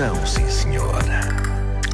São, 0.00 0.24
sim, 0.24 0.48
senhor. 0.48 1.04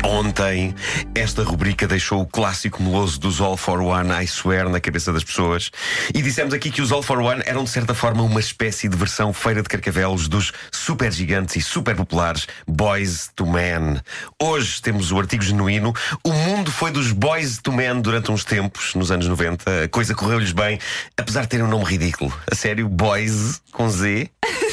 Ontem, 0.04 0.72
esta 1.12 1.42
rubrica 1.42 1.88
deixou 1.88 2.22
o 2.22 2.26
clássico 2.26 2.80
meloso 2.80 3.18
dos 3.18 3.40
All 3.40 3.56
for 3.56 3.80
One, 3.80 4.12
I 4.12 4.28
swear, 4.28 4.68
na 4.68 4.78
cabeça 4.78 5.12
das 5.12 5.24
pessoas. 5.24 5.72
E 6.14 6.22
dissemos 6.22 6.54
aqui 6.54 6.70
que 6.70 6.80
os 6.80 6.92
All 6.92 7.02
for 7.02 7.18
One 7.18 7.42
eram, 7.44 7.64
de 7.64 7.70
certa 7.70 7.94
forma, 7.94 8.22
uma 8.22 8.38
espécie 8.38 8.88
de 8.88 8.96
versão 8.96 9.32
feira 9.32 9.60
de 9.60 9.68
carcavelos 9.68 10.28
dos 10.28 10.52
super 10.70 11.10
gigantes 11.10 11.56
e 11.56 11.60
super 11.60 11.96
populares 11.96 12.46
Boys 12.64 13.28
to 13.34 13.44
Men. 13.44 14.00
Hoje 14.40 14.80
temos 14.80 15.10
o 15.10 15.18
artigo 15.18 15.42
genuíno. 15.42 15.92
O 16.22 16.32
mundo 16.32 16.70
foi 16.70 16.92
dos 16.92 17.10
Boys 17.10 17.58
to 17.58 17.72
Men 17.72 18.00
durante 18.00 18.30
uns 18.30 18.44
tempos, 18.44 18.94
nos 18.94 19.10
anos 19.10 19.26
90. 19.26 19.82
A 19.82 19.88
coisa 19.88 20.14
correu-lhes 20.14 20.52
bem, 20.52 20.78
apesar 21.16 21.40
de 21.42 21.48
ter 21.48 21.60
um 21.60 21.68
nome 21.68 21.84
ridículo. 21.84 22.32
A 22.48 22.54
sério, 22.54 22.88
Boys 22.88 23.60
com 23.72 23.90
Z. 23.90 24.30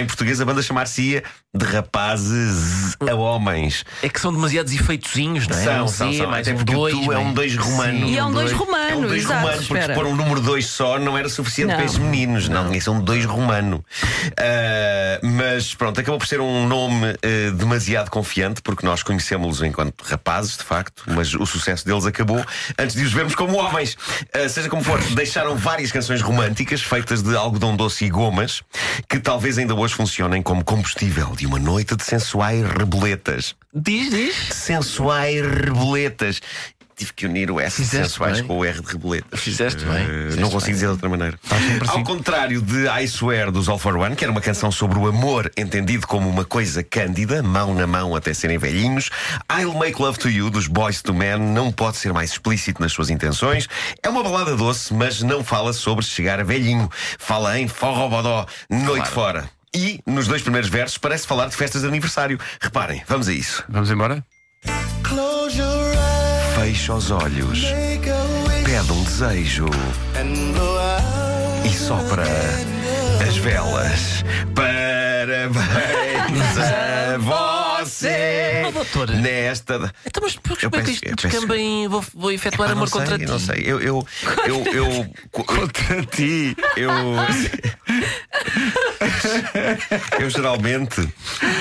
Em 0.00 0.06
português, 0.06 0.40
a 0.40 0.44
banda 0.44 0.62
chamar-se-ia 0.62 1.22
de 1.54 1.64
rapazes 1.66 2.96
a 3.00 3.14
homens. 3.14 3.84
É 4.02 4.08
que 4.08 4.20
são 4.20 4.32
demasiados 4.32 4.72
efeitozinhos, 4.72 5.46
não 5.48 5.56
é? 5.58 5.64
São, 5.64 5.78
Não 5.78 5.88
são, 5.88 6.08
sei, 6.08 6.18
são. 6.18 6.30
mais 6.30 6.46
Até 6.46 6.54
um 6.54 6.58
porque 6.58 6.72
dois, 6.72 6.94
tu 6.94 7.12
é 7.12 7.16
bem. 7.16 7.26
um 7.26 7.32
dois 7.34 7.56
romano. 7.56 8.06
E 8.08 8.16
é 8.16 8.24
um 8.24 8.32
dois 8.32 8.52
romano, 8.52 8.90
É 8.90 8.96
um 8.96 9.00
dois 9.02 9.22
exato, 9.24 9.40
romano, 9.40 9.56
porque 9.62 9.78
espera. 9.80 9.94
pôr 9.94 10.06
um 10.06 10.16
número 10.16 10.40
2 10.40 10.66
só 10.66 10.98
não 10.98 11.18
era 11.18 11.28
suficiente 11.28 11.68
Não. 11.70 11.76
para 11.76 11.84
esses 11.84 11.98
meninos. 11.98 12.48
Não, 12.48 12.64
não 12.70 12.80
são 12.80 13.00
dois 13.02 13.24
romano. 13.24 13.84
Ah, 14.38 15.18
mas 15.22 15.74
pronto, 15.74 16.00
acabou 16.00 16.18
por 16.18 16.26
ser 16.26 16.40
um 16.40 16.66
nome 16.66 17.14
eh, 17.22 17.50
demasiado 17.50 18.10
confiante, 18.10 18.62
porque 18.62 18.86
nós 18.86 19.02
conhecemos-los 19.02 19.62
enquanto 19.62 20.02
rapazes, 20.02 20.56
de 20.56 20.64
facto, 20.64 21.04
mas 21.08 21.34
o 21.34 21.44
sucesso 21.46 21.84
deles 21.84 22.06
acabou 22.06 22.42
antes 22.78 22.96
de 22.96 23.02
os 23.04 23.12
vermos 23.12 23.34
como 23.34 23.56
homens. 23.58 23.96
Ah, 24.32 24.48
seja 24.48 24.68
como 24.68 24.82
for, 24.82 25.00
deixaram 25.14 25.56
várias 25.56 25.92
canções 25.92 26.20
românticas 26.22 26.80
feitas 26.82 27.22
de 27.22 27.34
algodão 27.36 27.76
doce 27.76 28.04
e 28.04 28.08
gomas, 28.10 28.62
que 29.08 29.18
talvez 29.18 29.58
ainda 29.58 29.74
hoje 29.74 29.89
funcionem 29.92 30.42
como 30.42 30.64
combustível 30.64 31.34
de 31.36 31.46
uma 31.46 31.58
noite 31.58 31.94
de 31.96 32.04
sensuais 32.04 32.62
reboletas 32.72 33.54
Diz, 33.74 34.10
diz. 34.10 34.34
sensuais 34.54 35.40
reboletas. 35.42 36.40
Tive 36.96 37.14
que 37.14 37.24
unir 37.24 37.50
o 37.50 37.58
S 37.58 37.80
de 37.80 37.88
sensuais 37.88 38.40
bem. 38.40 38.46
com 38.46 38.58
o 38.58 38.62
R 38.64 38.78
de 38.78 38.86
reboletas. 38.92 39.40
Fizeste 39.40 39.86
bem. 39.86 40.02
Eh, 40.04 40.06
Fizeste 40.24 40.40
não 40.40 40.50
consigo 40.50 40.64
bem. 40.66 40.74
dizer 40.74 40.86
de 40.86 40.92
outra 40.92 41.08
maneira. 41.08 41.38
Ao 41.88 41.94
assim. 41.94 42.04
contrário 42.04 42.60
de 42.60 42.86
I 42.88 43.04
Swear 43.08 43.50
dos 43.50 43.70
All 43.70 43.78
for 43.78 43.96
One, 43.96 44.14
que 44.14 44.22
era 44.22 44.30
uma 44.30 44.40
canção 44.42 44.70
sobre 44.70 44.98
o 44.98 45.06
amor 45.06 45.50
entendido 45.56 46.06
como 46.06 46.28
uma 46.28 46.44
coisa 46.44 46.82
cândida, 46.84 47.42
mão 47.42 47.72
na 47.74 47.86
mão 47.86 48.14
até 48.14 48.34
serem 48.34 48.58
velhinhos, 48.58 49.08
I'll 49.50 49.72
Make 49.78 49.98
Love 49.98 50.18
to 50.18 50.28
You 50.28 50.50
dos 50.50 50.66
Boys 50.66 51.00
to 51.00 51.14
Men 51.14 51.38
não 51.38 51.72
pode 51.72 51.96
ser 51.96 52.12
mais 52.12 52.32
explícito 52.32 52.82
nas 52.82 52.92
suas 52.92 53.08
intenções. 53.08 53.66
É 54.02 54.08
uma 54.10 54.22
balada 54.22 54.54
doce, 54.54 54.92
mas 54.92 55.22
não 55.22 55.42
fala 55.42 55.72
sobre 55.72 56.04
chegar 56.04 56.38
a 56.38 56.42
velhinho. 56.44 56.90
Fala 57.18 57.58
em 57.58 57.66
forrobodó, 57.66 58.44
noite 58.68 59.08
fora. 59.08 59.48
E, 59.74 60.00
nos 60.06 60.26
dois 60.26 60.42
primeiros 60.42 60.68
versos, 60.68 60.98
parece 60.98 61.26
falar 61.26 61.46
de 61.48 61.56
festas 61.56 61.82
de 61.82 61.88
aniversário. 61.88 62.38
Reparem, 62.60 63.02
vamos 63.06 63.28
a 63.28 63.32
isso. 63.32 63.64
Vamos 63.68 63.90
embora? 63.90 64.24
Fecha 66.56 66.94
os 66.94 67.10
olhos, 67.10 67.60
pede 68.64 68.92
um 68.92 69.02
desejo 69.04 69.66
e 71.64 71.72
sopra 71.74 72.24
as 73.26 73.36
velas. 73.38 74.24
Parabéns 74.54 76.58
a 76.58 77.16
você 77.80 78.62
Oh, 78.66 78.72
doutor. 78.72 79.10
nesta. 79.10 79.92
Então, 80.06 80.22
mas 80.22 80.36
por 80.36 80.56
que 80.58 80.66
Eu 80.66 80.70
é 80.74 80.82
que 80.82 80.90
isto 80.90 81.08
eu 81.08 81.16
descamba 81.16 81.56
em 81.56 81.88
vou, 81.88 82.04
vou 82.14 82.30
efetuar 82.30 82.68
Epá, 82.68 82.72
amor 82.76 82.88
não 82.90 82.92
contra 82.92 83.16
sei, 83.16 83.24
ti? 83.26 83.32
Não 83.32 83.38
sei, 83.38 83.62
eu. 83.66 83.80
eu, 83.80 84.06
eu, 84.46 84.64
eu, 84.74 85.06
Contra 85.44 86.04
ti. 86.06 86.54
eu, 86.76 86.90
eu 90.18 90.30
geralmente, 90.30 91.08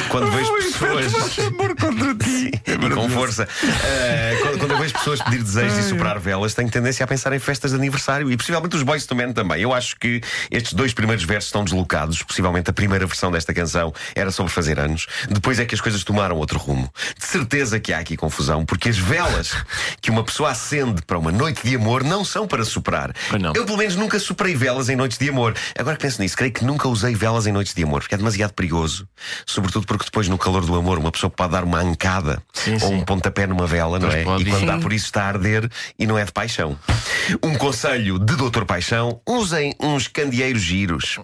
quando 0.09 0.31
vejo 0.31 0.53
pessoas. 0.53 1.39
amor 1.39 1.75
contra 1.75 2.15
ti. 2.15 2.51
E 2.65 2.89
com 2.89 3.09
força. 3.09 3.43
Uh, 3.43 4.41
quando, 4.41 4.59
quando 4.59 4.71
eu 4.71 4.77
vejo 4.79 4.93
pessoas 4.93 5.21
pedir 5.21 5.43
desejos 5.43 5.77
e 5.77 5.83
soprar 5.83 6.19
velas, 6.19 6.53
tenho 6.53 6.69
tendência 6.69 7.03
a 7.03 7.07
pensar 7.07 7.33
em 7.33 7.39
festas 7.39 7.71
de 7.71 7.77
aniversário 7.77 8.31
e 8.31 8.37
possivelmente 8.37 8.75
os 8.75 8.83
Boys 8.83 9.05
to 9.05 9.15
Men 9.15 9.33
também. 9.33 9.61
Eu 9.61 9.73
acho 9.73 9.95
que 9.97 10.21
estes 10.51 10.73
dois 10.73 10.93
primeiros 10.93 11.23
versos 11.23 11.47
estão 11.49 11.63
deslocados. 11.63 12.23
Possivelmente 12.23 12.69
a 12.69 12.73
primeira 12.73 13.05
versão 13.05 13.31
desta 13.31 13.53
canção 13.53 13.93
era 14.15 14.31
sobre 14.31 14.51
fazer 14.51 14.79
anos. 14.79 15.07
Depois 15.29 15.59
é 15.59 15.65
que 15.65 15.75
as 15.75 15.81
coisas 15.81 16.03
tomaram 16.03 16.37
outro 16.37 16.59
rumo. 16.59 16.91
De 17.17 17.25
certeza 17.25 17.79
que 17.79 17.93
há 17.93 17.99
aqui 17.99 18.15
confusão, 18.17 18.65
porque 18.65 18.89
as 18.89 18.97
velas 18.97 19.55
que 20.01 20.09
uma 20.09 20.23
pessoa 20.23 20.51
acende 20.51 21.01
para 21.01 21.17
uma 21.17 21.31
noite 21.31 21.67
de 21.67 21.75
amor 21.75 22.03
não 22.03 22.23
são 22.23 22.47
para 22.47 22.63
soprar. 22.65 23.13
Eu, 23.55 23.65
pelo 23.65 23.77
menos, 23.77 23.95
nunca 23.95 24.19
soprei 24.19 24.55
velas 24.55 24.89
em 24.89 24.95
noites 24.95 25.17
de 25.17 25.29
amor. 25.29 25.55
Agora 25.77 25.95
que 25.95 26.03
penso 26.03 26.21
nisso, 26.21 26.35
creio 26.35 26.51
que 26.51 26.63
nunca 26.69 26.87
usei 26.87 27.15
velas 27.15 27.47
em 27.47 27.51
noites 27.51 27.73
de 27.73 27.83
amor, 27.83 28.01
porque 28.01 28.13
é 28.15 28.17
demasiado 28.17 28.53
perigoso. 28.53 29.07
Sobretudo 29.45 29.85
porque 29.87 30.05
depois, 30.05 30.27
no 30.27 30.37
calor 30.37 30.65
do 30.65 30.75
amor, 30.75 30.99
uma 30.99 31.11
pessoa 31.11 31.29
pode 31.29 31.51
dar 31.51 31.63
uma 31.63 31.79
ancada 31.79 32.41
Sim, 32.53 32.73
ou 32.73 32.79
sim. 32.79 32.95
um 32.95 33.03
pontapé 33.03 33.47
numa 33.47 33.65
vela, 33.65 33.97
não 33.99 34.07
Pois 34.07 34.19
é? 34.19 34.23
pode. 34.23 34.43
E 34.43 34.45
quando 34.45 34.59
Sim. 34.59 34.65
dá 34.67 34.77
por 34.77 34.93
isso 34.93 35.05
está 35.05 35.23
a 35.23 35.27
arder 35.27 35.69
e 35.97 36.05
não 36.05 36.17
é 36.17 36.23
de 36.23 36.31
paixão. 36.31 36.77
Um 37.43 37.55
conselho 37.55 38.19
de 38.19 38.35
Doutor 38.35 38.65
Paixão: 38.65 39.19
usem 39.27 39.73
uns 39.79 40.07
candeeiros 40.07 40.61
giros. 40.61 41.19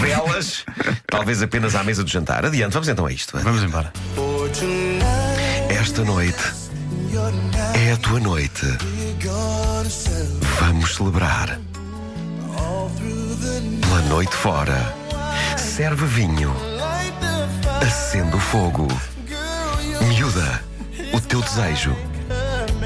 Velas, 0.00 0.64
talvez 1.06 1.42
apenas 1.42 1.74
à 1.74 1.84
mesa 1.84 2.02
do 2.02 2.10
jantar. 2.10 2.44
Adiante, 2.46 2.72
vamos 2.72 2.88
então 2.88 3.04
a 3.06 3.12
isto. 3.12 3.38
Vamos 3.38 3.62
embora. 3.62 3.92
Esta 5.68 6.02
noite 6.04 6.42
é 7.74 7.92
a 7.92 7.96
tua 7.98 8.20
noite. 8.20 8.66
Vamos 10.60 10.94
celebrar. 10.94 11.58
Pela 13.98 14.10
noite 14.10 14.36
fora, 14.36 14.94
serve 15.56 16.06
vinho, 16.06 16.54
acende 17.84 18.36
o 18.36 18.38
fogo. 18.38 18.86
Miúda, 20.06 20.62
o 21.12 21.20
teu 21.20 21.42
desejo 21.42 21.96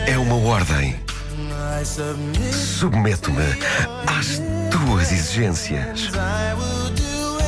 é 0.06 0.17
uma 0.17 0.37
ordem. 0.37 0.99
Submeto-me 2.50 3.45
às 4.06 4.41
tuas 4.71 5.12
exigências. 5.12 6.09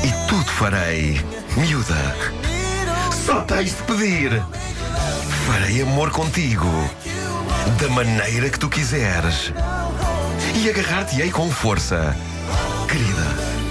E 0.03 0.29
tudo 0.29 0.51
farei, 0.51 1.25
miúda. 1.57 2.17
Só 3.25 3.41
tens 3.43 3.71
de 3.71 3.83
pedir. 3.85 4.43
Farei 5.47 5.81
amor 5.81 6.11
contigo 6.11 6.69
da 7.81 7.89
maneira 7.89 8.51
que 8.51 8.59
tu 8.59 8.69
quiseres 8.69 9.55
e 10.55 10.69
agarrar-te-ei 10.69 11.31
com 11.31 11.51
força. 11.51 12.15
Querida, 12.87 13.24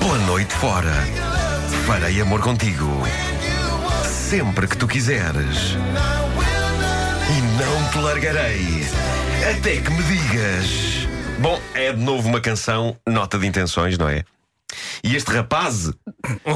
pela 0.03 0.17
noite 0.17 0.53
fora, 0.53 0.91
farei 1.85 2.19
amor 2.19 2.41
contigo 2.41 3.03
sempre 4.03 4.67
que 4.67 4.75
tu 4.75 4.85
quiseres 4.85 5.77
e 7.29 7.41
não 7.57 7.89
te 7.89 7.97
largarei 7.99 8.85
até 9.49 9.77
que 9.77 9.89
me 9.89 10.03
digas. 10.03 11.07
Bom, 11.39 11.57
é 11.73 11.93
de 11.93 12.03
novo 12.03 12.27
uma 12.27 12.41
canção, 12.41 12.97
nota 13.07 13.39
de 13.39 13.47
intenções, 13.47 13.97
não 13.97 14.09
é? 14.09 14.25
E 15.05 15.15
este 15.17 15.31
rapaz 15.33 15.91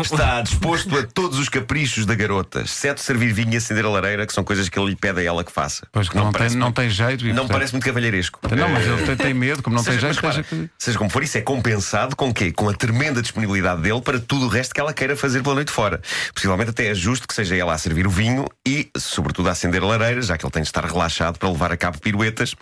está 0.01 0.41
disposto 0.41 0.97
a 0.97 1.03
todos 1.03 1.37
os 1.37 1.49
caprichos 1.49 2.05
da 2.05 2.15
garota, 2.15 2.61
exceto 2.61 3.01
servir 3.01 3.33
vinho 3.33 3.53
e 3.53 3.57
acender 3.57 3.83
a 3.83 3.89
lareira, 3.89 4.25
que 4.25 4.31
são 4.33 4.41
coisas 4.43 4.69
que 4.69 4.79
ele 4.79 4.91
lhe 4.91 4.95
pede 4.95 5.19
a 5.19 5.23
ela 5.23 5.43
que 5.43 5.51
faça. 5.51 5.85
Pois 5.91 6.07
que 6.07 6.15
não, 6.15 6.23
tem, 6.25 6.31
parece 6.31 6.55
não 6.55 6.71
tem 6.71 6.89
jeito. 6.89 7.25
e, 7.25 7.27
não 7.29 7.35
portanto- 7.39 7.51
parece 7.51 7.73
muito 7.73 7.83
cavalheiresco. 7.83 8.39
Não, 8.55 8.69
mas 8.69 8.85
Eh, 8.87 8.89
ele 8.89 9.05
tem, 9.05 9.15
tem 9.17 9.33
medo, 9.33 9.61
como 9.61 9.75
não 9.75 9.83
tem 9.83 9.95
Seja, 9.95 10.13
jeito, 10.13 10.25
mas, 10.25 10.47
que. 10.47 10.69
seja 10.79 10.97
como 10.97 11.09
for, 11.09 11.23
isso 11.23 11.37
é 11.37 11.41
compensado 11.41 12.15
com 12.15 12.29
o 12.29 12.33
quê? 12.33 12.51
Com 12.53 12.69
a 12.69 12.73
tremenda 12.73 13.21
disponibilidade 13.21 13.81
dele 13.81 13.99
para 14.01 14.17
tudo 14.19 14.45
o 14.45 14.47
resto 14.49 14.73
que 14.73 14.79
ela 14.79 14.93
queira 14.93 15.17
fazer 15.17 15.43
pela 15.43 15.55
noite 15.55 15.71
fora. 15.71 16.01
Possivelmente 16.33 16.69
até 16.69 16.87
é 16.87 16.95
justo 16.95 17.27
que 17.27 17.33
seja 17.33 17.53
ela 17.55 17.73
a 17.73 17.77
servir 17.77 18.07
o 18.07 18.09
vinho 18.09 18.45
e, 18.65 18.89
sobretudo, 18.97 19.49
a 19.49 19.51
acender 19.51 19.83
a 19.83 19.85
lareira, 19.85 20.21
já 20.21 20.37
que 20.37 20.45
ele 20.45 20.51
tem 20.53 20.61
de 20.61 20.69
estar 20.69 20.85
relaxado 20.85 21.37
para 21.37 21.49
levar 21.49 21.73
a 21.73 21.77
cabo 21.77 21.99
piruetas. 21.99 22.55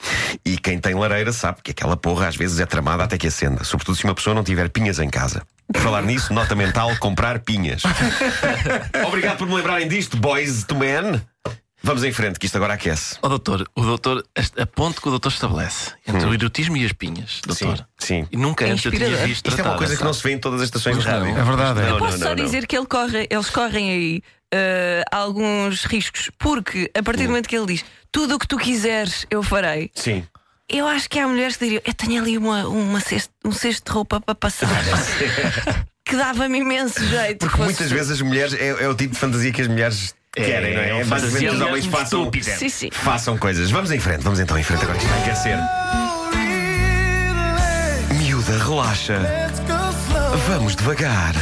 E 0.44 0.58
quem 0.58 0.80
tem 0.80 0.96
lareira 0.96 1.32
sabe 1.32 1.60
que 1.64 1.70
aquela 1.70 1.96
porra 1.96 2.28
às 2.28 2.36
vezes 2.36 2.60
é 2.60 2.66
tramada 2.66 3.04
até 3.04 3.18
que 3.20 3.28
acenda, 3.28 3.64
sobretudo 3.64 3.96
se 3.96 4.04
uma 4.04 4.16
pessoa 4.16 4.34
não 4.34 4.44
tiver 4.44 4.68
pinhas 4.70 4.98
em 4.98 5.10
casa. 5.10 5.44
Por 5.72 5.82
falar 5.82 6.02
nisso, 6.04 6.34
nota 6.34 6.56
mental: 6.56 6.96
comprar 6.98 7.40
pinhas. 7.40 7.82
Obrigado 9.08 9.38
por 9.38 9.48
me 9.48 9.56
lembrarem 9.56 9.88
disto, 9.88 10.18
boys 10.18 10.64
to 10.64 10.76
men. 10.76 11.22
Vamos 11.84 12.04
em 12.04 12.12
frente, 12.12 12.40
que 12.40 12.48
isto 12.48 12.56
agora 12.56 12.74
aquece. 12.74 13.16
Ó 13.22 13.28
doutor, 13.30 13.70
o 13.76 13.82
doutor, 13.84 14.24
a 14.58 14.66
ponte 14.66 15.00
que 15.00 15.08
o 15.08 15.12
doutor 15.12 15.32
estabelece 15.32 15.92
entre 16.08 16.26
o 16.26 16.34
erotismo 16.34 16.76
e 16.78 16.84
as 16.86 16.92
pinhas, 16.94 17.42
doutor. 17.46 17.80
Hum. 17.80 17.86
Sim. 18.00 18.28
E 18.32 18.38
nunca 18.38 18.66
É 18.66 18.72
antes 18.72 18.86
eu 18.86 18.92
tinha 18.92 19.08
visto 19.18 19.48
Isto 19.50 19.62
é 19.62 19.64
uma 19.64 19.78
coisa 19.78 19.96
que 19.96 20.04
não 20.04 20.12
sabe? 20.12 20.22
se 20.24 20.28
vê 20.30 20.34
em 20.36 20.40
todas 20.40 20.62
as 20.62 20.66
estações 20.68 20.98
de 20.98 21.04
rádio. 21.06 21.38
É 21.38 21.44
verdade, 21.44 21.80
é. 21.82 21.84
Não, 21.84 21.90
Eu 21.90 21.98
posso 22.00 22.18
não, 22.18 22.28
só 22.28 22.36
não. 22.36 22.44
dizer 22.44 22.66
que 22.66 22.76
ele 22.76 22.88
corre, 22.88 23.28
eles 23.30 23.50
correm 23.52 23.92
aí 23.92 24.22
eh, 24.52 25.04
alguns 25.12 25.84
riscos, 25.86 26.32
porque 26.40 26.90
a 26.98 27.04
partir 27.04 27.24
do 27.24 27.30
momento 27.30 27.48
que 27.48 27.56
ele 27.56 27.68
diz 27.68 27.86
tudo 28.12 28.36
o 28.36 28.40
que 28.40 28.48
tu 28.48 28.58
quiseres, 28.58 29.28
eu 29.30 29.44
farei. 29.44 29.92
Sim. 29.94 30.26
Eu 30.70 30.88
acho 30.88 31.10
que 31.10 31.20
há 31.20 31.28
mulheres 31.28 31.58
que 31.58 31.66
diriam: 31.66 31.82
Eu 31.86 31.94
tenho 31.94 32.22
ali 32.22 32.38
uma, 32.38 32.68
uma 32.68 33.00
cesto, 33.00 33.32
um 33.44 33.52
cesto 33.52 33.84
de 33.86 33.92
roupa 33.94 34.20
para 34.20 34.34
passar. 34.36 34.68
que 36.04 36.16
dava-me 36.16 36.60
imenso 36.60 37.04
jeito. 37.06 37.40
Porque 37.40 37.58
Fosse- 37.58 37.64
muitas 37.70 37.92
vezes 37.92 38.12
as 38.14 38.22
mulheres 38.22 38.54
é, 38.54 38.84
é 38.84 38.88
o 38.88 38.96
tipo 38.96 39.14
de 39.14 39.20
fantasia 39.20 39.52
que 39.52 39.62
as 39.62 39.68
mulheres 39.68 40.16
querem, 40.34 40.74
não 40.76 40.82
é? 40.82 40.90
é 40.90 41.00
É 41.02 41.06
fantasia 41.06 41.50
que 41.50 41.56
os 41.56 41.62
homens 41.62 41.86
façam. 41.86 42.32
Sim, 42.58 42.70
sim. 42.70 42.90
façam 42.92 43.38
coisas. 43.38 43.70
Vamos 43.72 43.92
em 43.92 44.00
frente, 44.00 44.22
vamos 44.22 44.40
então 44.40 44.58
em 44.58 44.64
frente 44.64 44.84
agora 44.84 44.98
isto 44.98 45.08
vai 45.10 45.20
aquecer. 45.22 45.58
Miúda, 48.18 48.58
relaxa. 48.64 49.20
Vamos 50.48 50.76
devagar. 50.76 51.34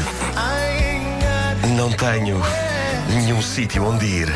Não 1.78 1.92
tenho 1.92 2.42
nenhum 3.10 3.42
sítio 3.42 3.86
onde 3.86 4.06
ir. 4.06 4.30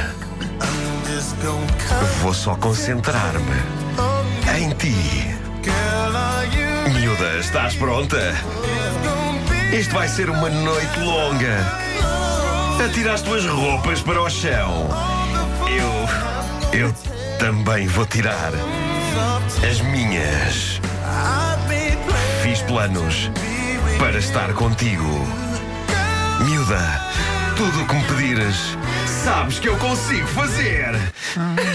Vou 2.22 2.34
só 2.34 2.56
concentrar-me 2.56 3.88
em 4.58 4.72
ti. 4.72 4.96
Miúda, 6.92 7.38
estás 7.40 7.76
pronta? 7.76 8.34
Isto 9.72 9.94
vai 9.94 10.08
ser 10.08 10.30
uma 10.30 10.50
noite 10.50 11.00
longa. 11.00 11.58
Atira 12.84 13.14
as 13.14 13.22
tuas 13.22 13.46
roupas 13.46 14.02
para 14.02 14.22
o 14.22 14.30
chão. 14.30 14.90
Eu. 15.68 16.80
Eu 16.80 16.94
também 17.38 17.88
vou 17.88 18.06
tirar 18.06 18.52
as 19.70 19.82
minhas. 19.82 20.82
Fiz 22.42 22.62
planos 22.64 23.30
para 24.00 24.18
estar 24.18 24.54
contigo. 24.54 25.28
Miúda, 26.46 27.02
tudo 27.58 27.82
o 27.82 27.88
que 27.88 27.96
me 27.96 28.04
pedires, 28.04 28.56
sabes 29.24 29.58
que 29.58 29.68
eu 29.68 29.76
consigo 29.78 30.28
fazer. 30.28 30.92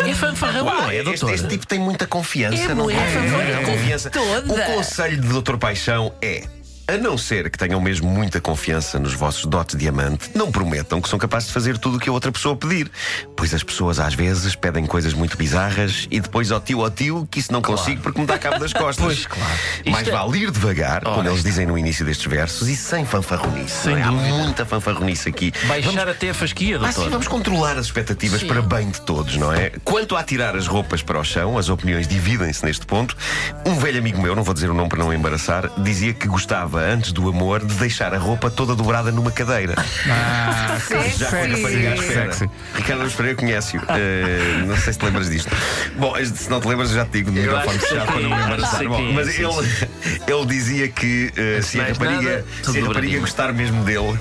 É 0.09 0.15
fanfarrão, 0.15 0.65
não 0.65 0.89
é, 0.89 0.95
este, 0.99 1.05
doutor? 1.05 1.35
este 1.35 1.49
tipo 1.49 1.67
tem 1.67 1.81
muita 1.81 2.07
confiança, 2.07 2.57
É 2.63 2.69
não 2.75 2.89
é, 2.89 2.95
muita 2.95 3.41
é. 3.41 3.65
confiança. 3.65 4.09
Toda. 4.09 4.53
O 4.53 4.75
conselho 4.77 5.21
de 5.21 5.27
Doutor 5.27 5.59
Paixão 5.59 6.13
é. 6.23 6.45
A 6.89 6.97
não 6.99 7.17
ser 7.17 7.49
que 7.49 7.57
tenham 7.57 7.81
mesmo 7.81 8.11
muita 8.11 8.41
confiança 8.41 8.99
nos 8.99 9.15
vossos 9.15 9.47
dotes 9.47 9.77
diamante, 9.79 10.31
não 10.35 10.51
prometam 10.51 11.01
que 11.01 11.09
são 11.09 11.19
capazes 11.19 11.49
de 11.49 11.55
fazer 11.55 11.79
tudo 11.79 11.97
o 11.97 12.01
que 12.01 12.09
a 12.09 12.13
outra 12.13 12.31
pessoa 12.33 12.57
pedir. 12.57 12.91
Pois 13.37 13.55
as 13.55 13.63
pessoas 13.63 13.99
às 14.01 14.15
vezes 14.15 14.55
pedem 14.57 14.85
coisas 14.85 15.15
muito 15.15 15.37
bizarras 15.39 16.07
e 16.11 16.21
depois 16.21 16.51
ao 16.53 16.61
tio, 16.61 16.83
ao 16.83 16.91
tio, 16.91 17.27
que 17.31 17.39
isso 17.39 17.53
não 17.53 17.63
consigo 17.63 18.03
porque 18.03 18.21
me 18.21 18.27
dá 18.27 18.37
cabo 18.39 18.59
das 18.59 18.73
costas. 18.75 19.05
Pois, 19.05 19.27
claro. 19.27 19.53
Mais 19.87 19.99
Isto 20.07 20.11
é- 20.15 20.19
vale 20.19 20.39
ir 20.39 20.51
devagar, 20.51 21.03
como 21.05 21.19
Ora, 21.19 21.29
eles 21.31 21.43
dizem 21.43 21.65
no 21.67 21.79
início 21.79 22.05
destes 22.05 22.27
versos, 22.27 22.69
e 22.69 22.77
sem 22.77 23.07
fanfarronice. 23.07 23.75
Sem 23.85 23.97
é? 23.97 24.03
Há 24.03 24.11
muita 24.11 24.67
fanfarronice 24.67 25.29
aqui. 25.29 25.53
Baixar 25.67 26.09
até 26.09 26.31
a 26.31 26.35
fasquia, 26.35 26.77
Ah, 26.83 26.89
sim, 26.89 26.95
doutor. 26.97 27.11
vamos 27.13 27.29
controlar 27.29 27.79
as 27.79 27.87
expectativas 27.87 28.41
Sim. 28.41 28.49
para 28.49 28.61
bem 28.61 28.91
de 28.91 29.01
todos, 29.03 29.37
não 29.37 29.53
é? 29.53 29.71
Quanto 29.85 30.17
a 30.17 30.23
tirar 30.23 30.57
as 30.57 30.67
roupas 30.67 31.01
para 31.01 31.19
o 31.19 31.25
chão, 31.25 31.57
as 31.57 31.69
opiniões 31.69 32.07
dividem-se 32.09 32.65
neste 32.65 32.85
ponto. 32.85 33.17
Um 33.65 33.79
velho 33.79 33.99
amigo 33.99 34.21
meu, 34.21 34.35
não 34.37 34.43
vou 34.43 34.53
dizer 34.53 34.69
o 34.69 34.75
nome 34.75 34.89
para 34.91 34.99
não 34.99 35.13
embaraçar, 35.13 35.71
dizia 35.79 36.13
que 36.13 36.27
gostava, 36.27 36.72
antes 36.81 37.13
do 37.13 37.29
amor, 37.29 37.65
de 37.65 37.75
deixar 37.75 38.15
a 38.15 38.19
roupa 38.19 38.51
toda 38.51 38.75
dobrada 38.75 39.11
numa 39.13 39.31
cadeira. 39.31 39.75
Ah, 40.09 40.79
Já 41.17 41.27
com 41.31 41.37
a 41.37 41.41
rapariga 41.47 41.91
à 41.91 41.95
espera. 41.95 42.33
Sexy. 42.33 42.51
Ricardo 42.75 43.01
Araújo 43.01 43.17
Pereira 43.17 43.37
conhece-o. 43.39 43.81
Eh, 43.89 44.65
não 44.67 44.77
sei 44.77 44.93
se 44.93 44.99
te 44.99 45.05
lembras 45.05 45.31
disto. 45.31 45.51
Bom, 45.97 46.15
se 46.25 46.51
não 46.51 46.61
te 46.61 46.69
lembras, 46.69 46.91
eu 46.91 46.97
já 46.97 47.05
te 47.05 47.13
digo 47.13 47.31
no 47.31 47.39
Eu 47.39 47.45
microfone 47.53 47.79
que 47.79 47.87
fechado 47.87 48.07
para 48.07 48.21
não 48.21 48.29
me 48.31 48.35
quem 48.35 48.43
é, 48.43 48.47
embaraçar. 48.47 48.79
sei 48.79 48.89
Bom, 48.89 48.97
quem 48.97 49.11
é, 49.11 49.13
mas 49.15 49.29
sim, 49.35 49.43
ele, 49.45 50.33
ele 50.35 50.47
dizia 50.47 50.89
que 50.89 51.33
eh, 51.37 51.61
se, 51.63 51.79
a 51.79 51.83
mais 51.85 51.99
rapariga, 51.99 52.31
nada, 52.31 52.45
tudo 52.63 52.73
se 52.73 52.79
a 52.79 52.83
rapariga 52.83 52.87
dobradinho. 52.89 53.21
gostar 53.21 53.53
mesmo 53.53 53.85
dele. 53.85 54.19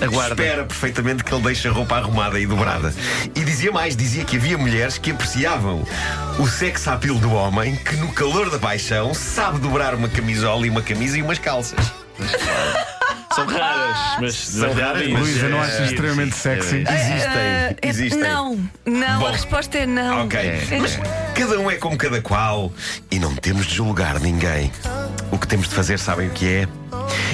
Aguarda. 0.00 0.42
Espera 0.42 0.64
perfeitamente 0.64 1.22
que 1.24 1.32
ele 1.34 1.42
deixe 1.42 1.68
a 1.68 1.70
roupa 1.72 1.96
arrumada 1.96 2.38
e 2.40 2.46
dobrada. 2.46 2.92
E 3.34 3.40
dizia 3.44 3.70
mais: 3.72 3.96
dizia 3.96 4.24
que 4.24 4.36
havia 4.36 4.56
mulheres 4.58 4.98
que 4.98 5.10
apreciavam 5.10 5.84
o 6.38 6.46
sex 6.48 6.86
appeal 6.88 7.16
do 7.16 7.32
homem 7.32 7.76
que, 7.76 7.96
no 7.96 8.12
calor 8.12 8.50
da 8.50 8.58
paixão, 8.58 9.12
sabe 9.14 9.58
dobrar 9.58 9.94
uma 9.94 10.08
camisola 10.08 10.66
e 10.66 10.70
uma 10.70 10.82
camisa 10.82 11.18
e 11.18 11.22
umas 11.22 11.38
calças. 11.38 11.78
São 13.34 13.46
raras, 13.46 13.96
mas 14.20 14.34
São 14.34 14.72
raras, 14.74 15.08
mas- 15.08 15.20
Luísa, 15.20 15.48
não 15.48 15.58
eh, 15.58 15.66
achas 15.66 15.90
extremamente 15.90 16.34
sexy? 16.34 16.76
Existem, 16.78 16.86
Ah, 16.88 17.38
é- 17.38 17.76
existem. 17.82 18.20
Não, 18.20 18.58
não, 18.84 19.20
Bom. 19.20 19.26
a 19.28 19.30
resposta 19.30 19.78
é 19.78 19.86
não. 19.86 20.24
Ok, 20.24 20.38
É. 20.40 20.66
mas 20.80 20.98
cada 21.34 21.58
um 21.60 21.70
é 21.70 21.76
como 21.76 21.96
cada 21.96 22.20
qual 22.20 22.72
e 23.10 23.18
não 23.20 23.34
temos 23.36 23.66
de 23.66 23.76
julgar 23.76 24.18
ninguém. 24.18 24.72
O 25.32 25.38
que 25.38 25.46
temos 25.46 25.68
de 25.68 25.74
fazer, 25.74 25.98
sabem 25.98 26.28
o 26.28 26.30
que 26.30 26.46
é? 26.46 26.68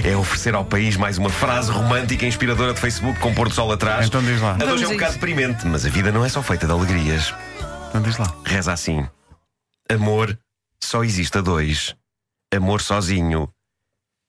É 0.05 0.17
oferecer 0.17 0.55
ao 0.55 0.65
país 0.65 0.97
mais 0.97 1.19
uma 1.19 1.31
frase 1.31 1.71
romântica 1.71 2.25
e 2.25 2.29
inspiradora 2.29 2.75
de 2.75 2.81
Facebook 2.81 3.19
com 3.21 3.35
pôr 3.35 3.49
do 3.49 3.55
sol 3.55 3.73
atrás. 3.73 4.07
Então 4.07 4.23
diz 4.23 4.41
lá. 4.41 4.55
A 4.55 4.57
de 4.59 4.65
hoje 4.65 4.71
Vamos 4.71 4.83
é 4.83 4.89
um 4.89 4.93
bocado 4.93 5.13
deprimente, 5.15 5.67
mas 5.67 5.87
a 5.87 5.89
vida 5.89 6.13
não 6.13 6.25
é 6.25 6.29
só 6.29 6.43
feita 6.43 6.67
de 6.67 6.73
alegrias. 6.73 7.35
Então 7.89 8.03
diz 8.03 8.17
lá. 8.19 8.33
Reza 8.45 8.73
assim: 8.73 9.09
Amor 9.91 10.39
só 10.83 11.03
existe 11.03 11.39
a 11.39 11.41
dois. 11.41 11.95
Amor 12.55 12.81
sozinho 12.81 13.49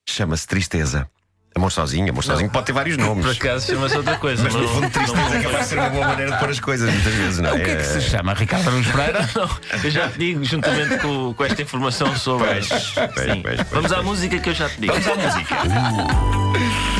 chama-se 0.10 0.48
tristeza. 0.48 1.10
Amor 1.58 1.72
sozinho, 1.72 2.12
amor 2.12 2.24
sozinho 2.24 2.50
pode 2.52 2.68
ter 2.68 2.72
vários 2.72 2.98
nomes. 2.98 3.26
Por 3.26 3.36
acaso 3.36 3.66
chama-se 3.66 3.98
outra 3.98 4.16
coisa. 4.18 4.44
Mas 4.44 4.54
no 4.54 4.68
fundo, 4.68 4.90
tristeza 4.92 5.38
é 5.38 5.42
capaz 5.42 5.64
de 5.64 5.70
ser 5.70 5.80
uma 5.80 5.90
boa 5.90 6.08
maneira 6.08 6.32
de 6.32 6.38
pôr 6.38 6.50
as 6.50 6.60
coisas, 6.60 6.94
muitas 6.94 7.14
vezes, 7.14 7.40
não 7.40 7.50
é? 7.50 7.54
O 7.54 7.56
que 7.64 7.72
é 7.72 7.76
que 7.78 7.84
se 7.84 8.02
chama 8.02 8.34
Ricardo 8.36 8.68
Araújo 8.68 8.92
Pereira? 8.92 9.30
Não, 9.36 9.50
eu 9.84 9.92
já 9.92 10.08
te 10.08 10.20
digo, 10.20 10.44
juntamente 10.44 10.98
com, 11.00 11.34
com 11.34 11.44
esta 11.44 11.62
informação 11.62 12.16
sobre. 12.16 12.48
Pois, 12.48 12.68
pois, 12.68 12.94
pois, 12.94 13.42
pois, 13.42 13.70
Vamos 13.72 13.92
à 13.92 14.04
música 14.04 14.38
que 14.40 14.50
eu 14.50 14.54
já 14.54 14.70
te 14.70 14.82
digo. 14.82 14.94
Vamos 14.94 15.08
à 15.08 15.16
música. 15.16 15.56